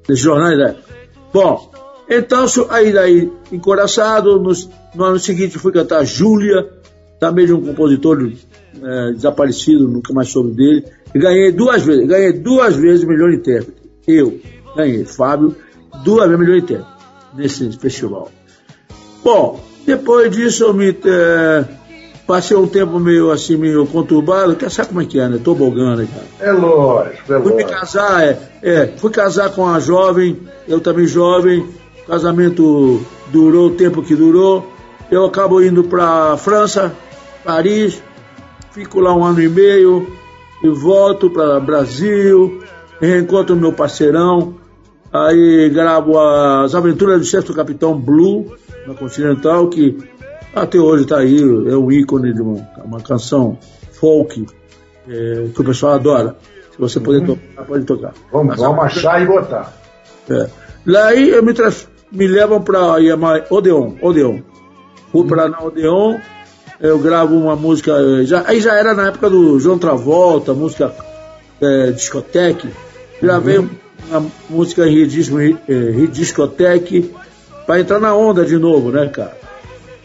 [0.07, 0.57] nesses, jornais.
[0.57, 0.75] Né?
[1.33, 1.71] Bom,
[2.09, 4.51] então, aí daí, encoraçado, no,
[4.95, 6.69] no ano seguinte fui cantar Júlia,
[7.19, 8.31] também de um compositor
[8.81, 13.81] é, desaparecido, nunca mais soube dele, e ganhei duas vezes, ganhei duas vezes melhor intérprete.
[14.07, 14.39] Eu
[14.75, 15.55] ganhei, Fábio,
[16.03, 16.91] duas vezes melhor intérprete
[17.35, 18.29] nesse festival.
[19.23, 21.65] Bom, depois disso eu me é,
[22.25, 25.39] passei um tempo meio assim, meio conturbado, que sabe como é que é, né?
[25.43, 26.51] Tobogã, né, cara?
[26.51, 27.55] É lógico, é fui lógico.
[27.55, 31.65] me casar, é, é, fui casar com uma jovem, eu também jovem,
[32.03, 34.71] o casamento durou o tempo que durou,
[35.11, 36.93] eu acabo indo para França,
[37.43, 38.01] Paris,
[38.71, 40.07] fico lá um ano e meio
[40.63, 42.63] e volto para Brasil,
[43.01, 44.55] reencontro meu parceirão,
[45.11, 48.55] aí gravo as aventuras do sexto capitão Blue,
[48.87, 49.97] na Continental, que
[50.55, 53.57] até hoje está aí, é o ícone de uma, uma canção
[53.93, 54.45] folk
[55.07, 56.35] é, que o pessoal adora.
[56.71, 57.35] Se você puder uhum.
[57.35, 58.13] tocar, pode tocar.
[58.31, 59.73] Vamos, vamos achar e botar.
[60.29, 60.47] É.
[60.85, 61.53] Daí eu me,
[62.11, 62.95] me levam para
[63.49, 64.39] Odeon, Odeon.
[65.11, 66.17] Fui para na Odeon,
[66.79, 67.93] eu gravo uma música,
[68.25, 70.93] já, aí já era na época do João Travolta, música
[71.61, 72.69] é, discoteque.
[73.21, 73.69] Gravei uhum.
[74.09, 75.07] uma música em
[76.07, 77.13] discoteque
[77.65, 79.42] para entrar na onda de novo, né, cara?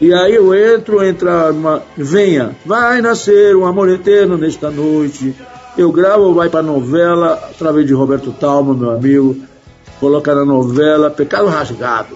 [0.01, 1.83] E aí eu entro, entra uma.
[1.97, 5.35] Venha, vai nascer um amor eterno nesta noite.
[5.77, 9.35] Eu gravo, vai pra novela, através de Roberto Talma, meu amigo,
[9.99, 12.15] coloca na novela Pecado Rasgado.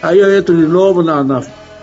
[0.00, 1.42] Aí eu entro de novo na, na,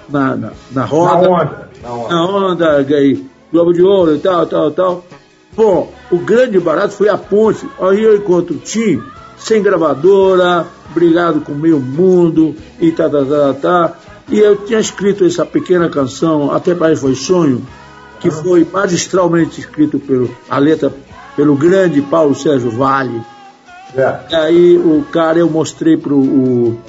[0.10, 1.22] na, na, na roda.
[1.22, 1.70] Na onda.
[1.82, 5.06] Na onda, na onda aí, Globo de Ouro e tal, tal, tal.
[5.56, 7.68] Bom, o grande barato foi a ponte.
[7.80, 9.02] Aí eu encontro o Tim,
[9.38, 13.94] sem gravadora, brigado com meio mundo e tá, tá, tá, tá.
[14.30, 17.66] E eu tinha escrito essa pequena canção, Até Pai Foi Sonho,
[18.20, 20.94] que foi magistralmente escrito pelo, a letra
[21.36, 23.22] pelo grande Paulo Sérgio Vale.
[23.96, 24.20] É.
[24.30, 26.80] E aí o cara eu mostrei pro, o,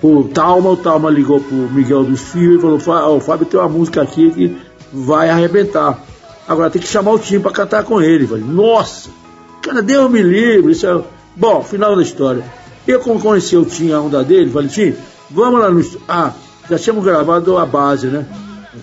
[0.00, 3.68] pro Talma, o Talma ligou pro Miguel dos Filhos e falou, o Fábio tem uma
[3.68, 4.56] música aqui que
[4.92, 5.98] vai arrebentar.
[6.46, 8.24] Agora tem que chamar o time para cantar com ele.
[8.24, 9.08] Eu falei, nossa,
[9.62, 10.72] cara, Deus me livre.
[10.72, 11.02] Isso é...
[11.36, 12.44] Bom, final da história.
[12.86, 14.94] Eu, como conheci o Tim, a onda dele, falei, Tim,
[15.30, 15.82] vamos lá no.
[16.08, 16.32] Ah,
[16.68, 18.26] já tínhamos gravado a base, né?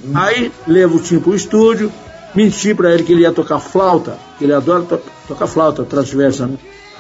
[0.03, 0.11] Uhum.
[0.15, 1.91] Aí levo o Tim pro estúdio,
[2.35, 6.47] menti pra ele que ele ia tocar flauta, que ele adora to tocar flauta transversa,
[6.47, 6.57] né?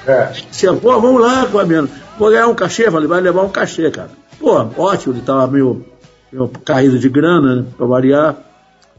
[0.07, 0.31] É.
[0.49, 4.09] Disse, pô, vamos lá, Fabiano, vou ganhar um cachê, falei, vai levar um cachê, cara.
[4.39, 5.85] Pô, ótimo, ele tava meio,
[6.31, 8.37] meio caído de grana, né, pra variar.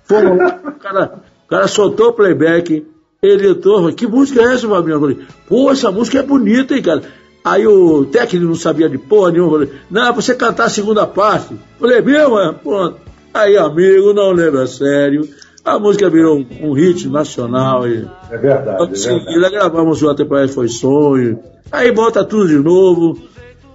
[0.05, 1.15] Fomos lá, o cara,
[1.47, 2.87] o cara soltou o playback,
[3.23, 4.95] ele entrou, que música é essa, Fabiano?
[4.95, 7.03] Eu falei, pô, essa música é bonita, hein, cara.
[7.45, 9.53] Aí o técnico não sabia de porra nenhuma.
[9.53, 11.57] Falei, não, você cantar a segunda parte.
[11.79, 12.97] Falei, meu, é, pronto.
[13.33, 15.27] Aí, amigo, não leva a sério.
[15.65, 17.89] A música virou um, um hit nacional.
[17.89, 18.99] E, é verdade.
[18.99, 21.39] Seguida, é gravamos o Até Parece Foi Sonho.
[21.73, 23.19] Aí volta tudo de novo.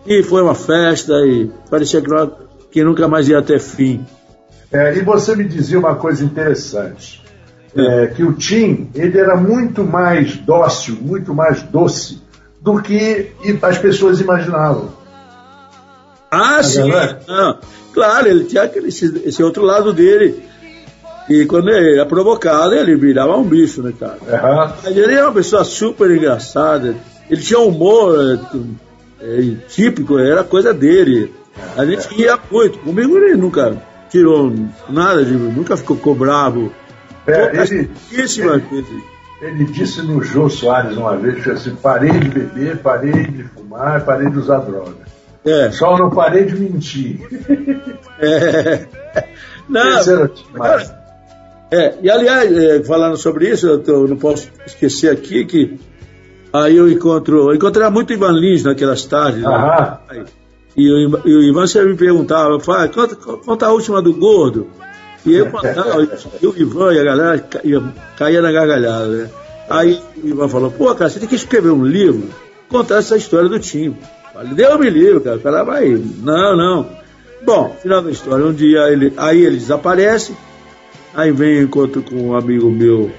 [0.06, 1.14] E foi uma festa.
[1.26, 2.10] E parecia que,
[2.72, 4.06] que nunca mais ia ter fim.
[4.72, 7.24] É, e você me dizia uma coisa interessante.
[7.76, 12.25] É, que o Tim, ele era muito mais dócil, muito mais doce
[12.66, 14.90] do que as pessoas imaginavam.
[16.32, 16.90] Ah, sim.
[17.28, 17.60] Não,
[17.94, 20.44] claro, ele tinha aquele, esse, esse, outro lado dele.
[21.30, 24.18] E quando ele era provocado, ele virava um bicho, né, cara?
[24.20, 24.74] Uhum.
[24.84, 26.96] Mas ele era uma pessoa super engraçada.
[27.30, 28.40] Ele tinha um humor
[29.22, 31.32] é, é, típico, era coisa dele.
[31.78, 32.26] A gente é.
[32.26, 32.80] ia muito.
[32.80, 34.52] Comigo ele nunca tirou
[34.90, 36.74] nada, de, nunca ficou, ficou bravo.
[37.28, 39.04] É, ele, ele,
[39.46, 44.30] ele disse no Jô Soares uma vez assim, parei de beber, parei de fumar, parei
[44.30, 45.06] de usar droga.
[45.46, 45.72] É.
[45.72, 47.20] Só não parei de mentir.
[48.20, 48.88] É.
[49.68, 49.84] Não,
[50.54, 50.94] mas,
[51.72, 55.80] é, e aliás, é, falando sobre isso, eu, tô, não posso esquecer aqui que
[56.54, 59.42] aí eu encontro, eu encontrei muito Ivan Lins naquelas tardes.
[59.42, 60.26] Né?
[60.78, 64.68] E, o, e o Ivan sempre me perguntava, conta, conta a última do gordo.
[65.26, 65.48] E eu
[66.42, 67.84] e o Ivan e a galera caía,
[68.18, 69.30] caía na gargalhada, né?
[69.70, 72.30] Aí o Ivan falou, pô, cara, você tem que escrever um livro,
[72.70, 73.98] contar essa história do Tim.
[74.34, 75.40] Falei, Deus me livre, cara.
[75.40, 75.90] Cara vai.
[76.22, 76.88] Não, não.
[77.44, 80.36] Bom, final da história, um dia ele, aí ele desaparece,
[81.14, 83.12] aí vem encontro com um amigo meu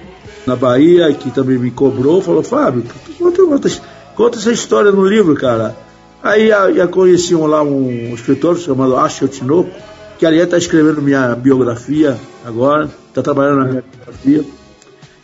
[0.47, 2.85] na Bahia, que também me cobrou, falou, Fábio,
[3.19, 3.69] conta, conta,
[4.15, 5.77] conta essa história no livro, cara.
[6.23, 9.71] Aí já conheciam lá um escritor chamado Ashel Tinoco,
[10.19, 14.45] que aliás está escrevendo minha biografia agora, está trabalhando na minha biografia,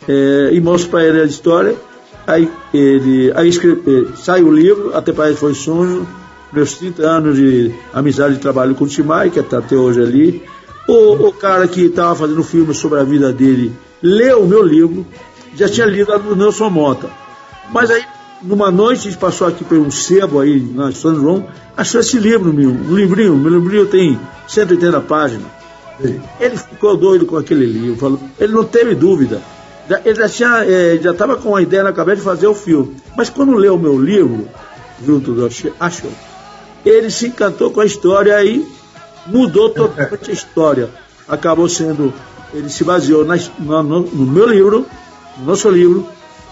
[0.07, 1.75] é, e mostro para ele a história.
[2.25, 6.07] Aí, ele, aí escreve, sai o livro, Até País Foi Sonho,
[6.51, 10.43] meus 30 anos de amizade e trabalho com o Timai, que está até hoje ali.
[10.87, 15.05] O, o cara que estava fazendo filme sobre a vida dele leu o meu livro,
[15.55, 17.09] já tinha lido a do Nelson Mota.
[17.71, 18.03] Mas aí,
[18.43, 22.17] numa noite, a gente passou aqui por um sebo aí na São João, achou esse
[22.17, 25.47] livro meu, um livrinho, meu livrinho tem 180 páginas.
[26.39, 29.41] Ele ficou doido com aquele livro, falou, ele não teve dúvida.
[30.03, 32.95] Ele já tinha, é, já estava com a ideia na cabeça de fazer o filme.
[33.15, 34.47] Mas quando leu o meu livro,
[35.05, 35.45] junto do
[35.79, 36.11] Achou,
[36.85, 38.65] ele se encantou com a história e
[39.27, 40.89] mudou totalmente a história.
[41.27, 42.13] Acabou sendo
[42.53, 44.85] ele se baseou na, no, no, meu livro,
[45.39, 46.07] no nosso livro,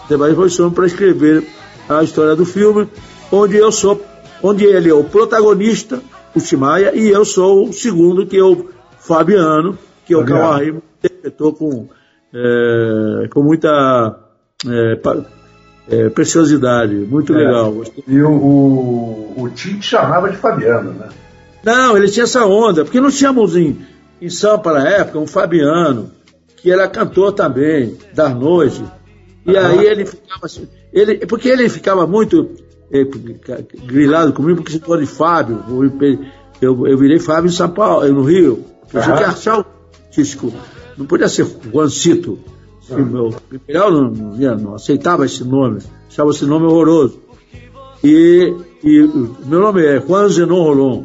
[0.10, 1.48] Debate e Posição, para escrever
[1.90, 2.88] a história do filme,
[3.32, 4.04] onde eu sou,
[4.42, 6.02] onde ele é o protagonista,
[6.36, 10.82] o Timaya, e eu sou o segundo, que é o Fabiano, que é o Camargo,
[11.04, 11.88] interpretou com,
[12.34, 14.20] é, com muita
[14.68, 15.00] é,
[15.90, 17.38] é, preciosidade, muito é.
[17.38, 17.84] legal.
[18.08, 21.10] E o, o, o Tim chamava de Fabiano, né?
[21.64, 23.78] Não, ele tinha essa onda, porque não tínhamos em,
[24.20, 26.12] em Sampa na época, um Fabiano,
[26.58, 28.84] que era cantor também, das noites.
[29.46, 32.50] E aí ele ficava assim, ele, porque ele ficava muito
[32.92, 33.06] eh,
[33.86, 35.64] grilado comigo, porque se for de Fábio,
[36.62, 38.64] eu, eu, virei Fábio em São Paulo, no Rio.
[38.94, 39.06] Eu uhum.
[39.06, 39.66] tinha que achar o
[40.12, 40.54] tístico.
[40.98, 42.38] Não podia ser Juancito.
[42.84, 47.20] Assim, meu imperial não, não, não, aceitava esse nome, achava esse nome horroroso.
[48.04, 49.10] E, e
[49.46, 51.04] meu nome é Juan Zenon Rolon.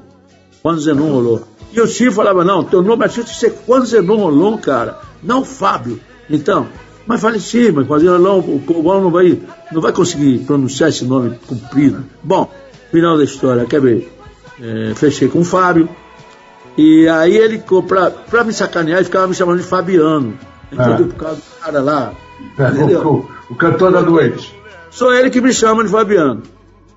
[0.62, 1.40] Juan Zenon Rolon.
[1.72, 5.44] E o Chico falava, não, teu nome é você quando você não rolou, cara, não
[5.44, 6.01] Fábio.
[6.29, 6.66] Então,
[7.07, 9.38] mas falei, sim, mas quando não, o povo não vai,
[9.71, 12.05] não vai conseguir pronunciar esse nome comprido.
[12.23, 12.51] Bom,
[12.90, 14.12] final da história, quer ver?
[14.61, 15.88] É, fechei com o Fábio.
[16.77, 20.37] E aí ele, pra, pra me sacanear, ele ficava me chamando de Fabiano.
[20.71, 21.07] Entendeu?
[21.07, 21.09] Ah.
[21.09, 22.12] Por causa do cara lá.
[22.59, 24.55] É, o, o, cantor da noite.
[24.90, 26.42] Sou ele que me chama de Fabiano.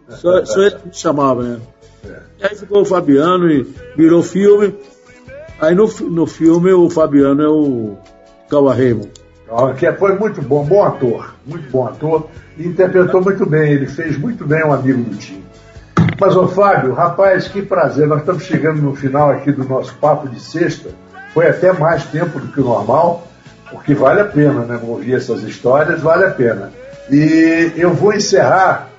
[0.09, 1.59] Sou, sou ele que me chamava, né?
[2.03, 2.47] É.
[2.47, 4.75] Aí ficou o Fabiano e virou filme.
[5.61, 7.97] Aí no, no filme o Fabiano é o
[8.49, 9.11] Cauã Raymond.
[9.77, 14.17] Que foi muito bom, bom ator, muito bom ator, e interpretou muito bem, ele fez
[14.17, 15.43] muito bem um amigo do time.
[16.19, 20.27] Mas, ô Fábio, rapaz, que prazer, nós estamos chegando no final aqui do nosso papo
[20.27, 20.89] de sexta,
[21.33, 23.27] foi até mais tempo do que o normal,
[23.71, 26.71] porque vale a pena, né, ouvir essas histórias, vale a pena.
[27.09, 28.89] E eu vou encerrar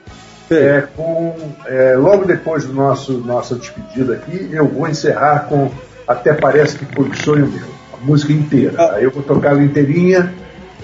[0.50, 1.34] é, com,
[1.66, 5.70] é, logo depois do nosso nossa despedida aqui, eu vou encerrar com
[6.08, 7.68] Até Parece que Foi um Sonho Meu,
[8.02, 8.74] música inteira.
[8.78, 8.94] Ah.
[8.94, 10.32] Aí eu vou tocar ela inteirinha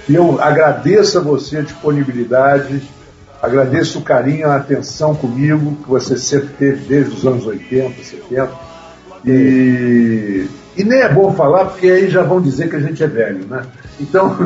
[0.08, 2.82] e eu agradeço a você a disponibilidade,
[3.42, 8.50] agradeço o carinho, a atenção comigo, que você sempre teve desde os anos 80, 70.
[9.24, 13.06] E, e nem é bom falar, porque aí já vão dizer que a gente é
[13.06, 13.64] velho, né?
[13.98, 14.36] Então,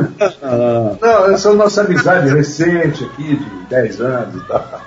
[0.41, 0.95] ah.
[1.01, 4.81] não, essa é a nossa amizade recente aqui, de 10 anos e tal.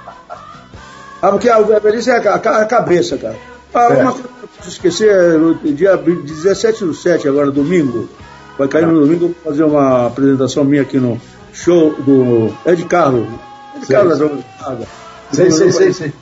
[1.23, 3.37] Ah, porque a velhice é a cabeça, cara.
[3.73, 4.03] Ah, é.
[4.03, 4.29] uma coisa
[4.65, 8.09] preciso esquecer, no dia 17 do 7, agora domingo,
[8.59, 11.21] vai cair no domingo, vou fazer uma apresentação minha aqui no
[11.53, 13.27] show do Ed Carlos.
[13.77, 14.31] Ed Carlos da.
[15.33, 16.13] Sei, sei, sei, sei.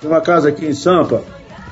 [0.00, 1.22] Tem uma casa aqui em Sampa,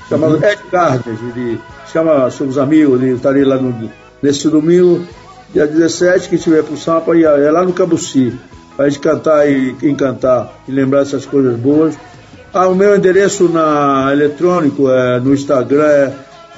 [0.09, 0.44] chamada uhum.
[0.44, 1.61] Ed Gardner, ele
[1.92, 3.90] chama seus amigos, ele estaria lá no,
[4.22, 5.07] nesse domingo,
[5.52, 8.37] dia 17, que estiver pro Sampa, e é lá no Cabuci,
[8.76, 11.94] para gente cantar e encantar e lembrar essas coisas boas.
[12.60, 16.12] Ah, o meu endereço na eletrônico é, no Instagram é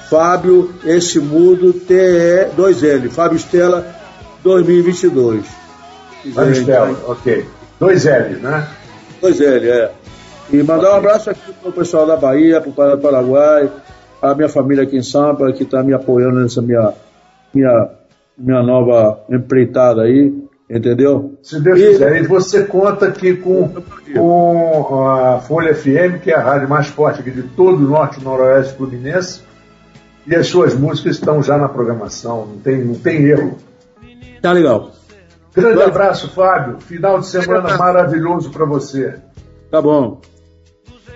[0.08, 3.86] Fábio esse mudo TE 2L, Fábio Estela
[4.42, 5.44] 2022.
[6.34, 7.44] Fábio Estela, ok.
[7.78, 8.66] 2L, né?
[9.22, 9.90] 2L, é.
[10.50, 13.70] E mandar um abraço aqui para o pessoal da Bahia, para o Paraguai,
[14.22, 16.94] a minha família aqui em Sampa, que está me apoiando nessa minha,
[17.52, 17.90] minha,
[18.38, 20.32] minha nova empreitada aí.
[20.70, 21.36] Entendeu?
[21.42, 21.88] Se Deus e...
[21.88, 22.22] quiser.
[22.22, 23.68] E você conta aqui com,
[24.14, 28.20] com a Folha FM, que é a rádio mais forte aqui de todo o norte
[28.20, 29.42] e noroeste fluminense,
[30.24, 33.58] e as suas músicas estão já na programação, não tem, não tem erro.
[34.40, 34.92] Tá legal.
[35.52, 36.78] Grande abraço, Fábio.
[36.78, 39.16] Final de semana maravilhoso para você.
[39.72, 40.20] Tá bom.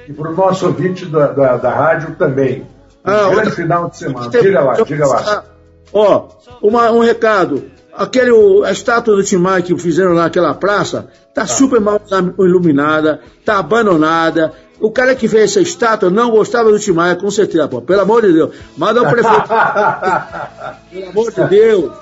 [0.09, 2.67] E para o nosso ouvinte da, da, da rádio também.
[3.05, 3.51] Ah, grande outra...
[3.53, 4.29] final de semana.
[4.31, 5.45] Diga lá, diga lá.
[5.93, 6.29] Ó,
[6.61, 7.71] uma, um recado.
[7.97, 8.32] Aquele,
[8.64, 12.01] a estátua do Timai que fizeram lá naquela praça, tá super mal
[12.38, 14.53] iluminada, tá abandonada.
[14.80, 17.80] O cara que fez essa estátua não gostava do Timaya, com certeza, pô.
[17.80, 18.55] Pelo amor de Deus.
[18.76, 19.49] Manda o prefeito.
[20.90, 21.92] Pelo amor de Deus.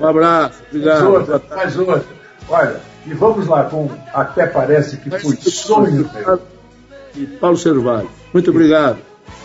[0.00, 0.62] Um abraço.
[0.70, 1.02] Obrigado.
[1.02, 2.04] Mais outra, mais outra.
[2.48, 6.40] Olha, e vamos lá com Até Parece que foi sonho meu.
[7.14, 8.10] E Paulo Cervalho.
[8.32, 8.98] Muito obrigado.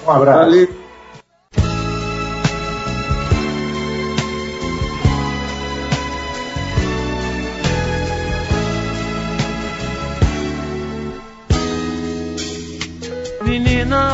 [0.05, 0.39] Um abraço.
[0.39, 0.81] Valeu.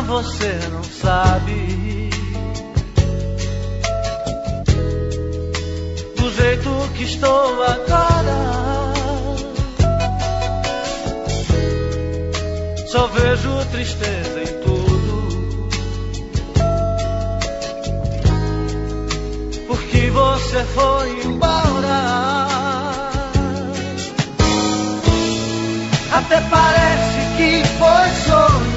[0.02, 2.10] Você não sabe
[6.16, 8.58] do jeito que estou agora.
[12.86, 15.68] Só vejo tristeza em tudo.
[19.66, 22.48] Porque você foi embora.
[26.12, 28.67] Até parece que foi sonho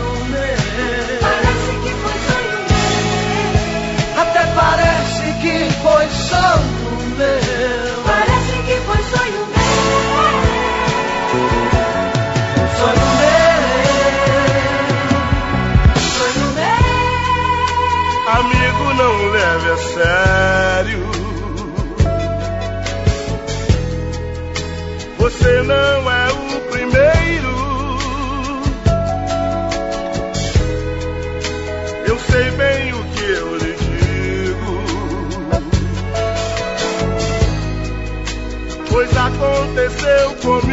[40.02, 40.71] aconteceu comigo.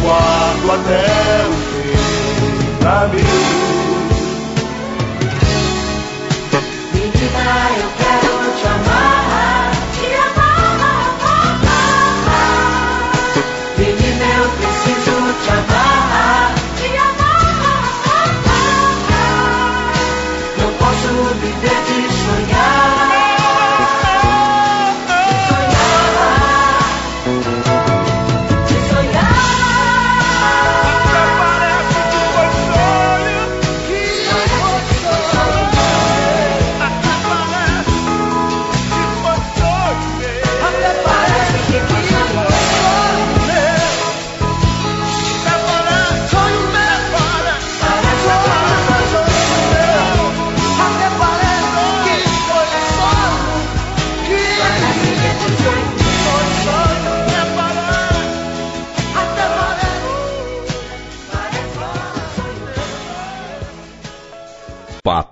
[0.00, 3.69] Guardo até o fim pra mim.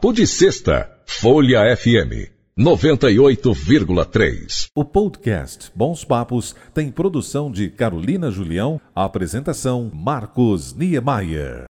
[0.08, 4.68] Papo de Sexta, Folha FM 98,3.
[4.74, 11.66] O podcast Bons Papos tem produção de Carolina Julião, apresentação Marcos Niemeyer.